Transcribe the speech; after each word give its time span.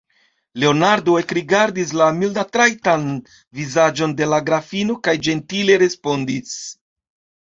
Leonardo 0.61 1.15
ekrigardis 1.23 1.91
la 1.99 2.07
mildatrajtan 2.21 3.05
vizaĝon 3.59 4.15
de 4.21 4.29
la 4.31 4.39
grafino 4.47 4.97
kaj 5.09 5.15
ĝentile 5.29 5.77
respondis: 5.83 6.57